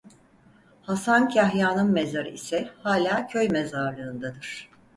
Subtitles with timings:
[0.81, 4.69] Hasan Kahya'nın mezarı ise hala köy mezarlığındadır.